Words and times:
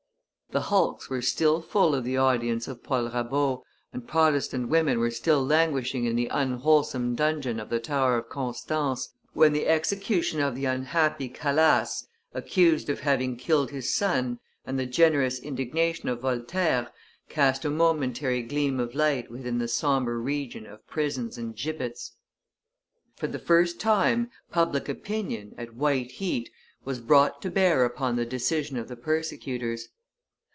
The 0.53 0.59
hulks 0.63 1.09
were 1.09 1.21
still 1.21 1.61
full 1.61 1.95
of 1.95 2.03
the 2.03 2.17
audience 2.17 2.67
of 2.67 2.83
Paul 2.83 3.09
Rabaut, 3.11 3.63
and 3.93 4.05
Protestant 4.05 4.67
women 4.67 4.99
were 4.99 5.09
still 5.09 5.41
languishing 5.45 6.03
in 6.03 6.17
the 6.17 6.27
unwholesome 6.27 7.15
dungeon 7.15 7.57
of 7.57 7.69
the 7.69 7.79
Tower 7.79 8.17
of 8.17 8.27
Constance, 8.27 9.13
when 9.31 9.53
the 9.53 9.65
execution 9.67 10.41
of 10.41 10.53
the 10.55 10.65
unhappy 10.65 11.29
Calas, 11.29 12.05
accused 12.33 12.89
of 12.89 12.99
having 12.99 13.37
killed 13.37 13.71
his 13.71 13.95
son, 13.95 14.39
and 14.65 14.77
the 14.77 14.85
generous 14.85 15.39
indignation 15.39 16.09
of 16.09 16.19
Voltaire 16.19 16.91
cast 17.29 17.63
a 17.63 17.69
momentary 17.69 18.41
gleam 18.43 18.77
of 18.77 18.93
light 18.93 19.31
within 19.31 19.57
the 19.57 19.69
sombre 19.69 20.17
region 20.17 20.65
of 20.65 20.85
prisons 20.85 21.37
and 21.37 21.55
gibbets. 21.55 22.17
For 23.15 23.27
the 23.27 23.39
first 23.39 23.79
time, 23.79 24.29
public 24.51 24.89
opinion, 24.89 25.55
at 25.57 25.75
white 25.75 26.11
heat, 26.11 26.49
was 26.83 26.99
brought 26.99 27.41
to 27.43 27.49
bear 27.49 27.85
upon 27.85 28.17
the 28.17 28.25
decision 28.25 28.75
of 28.75 28.89
the 28.89 28.97
persecutors. 28.97 29.87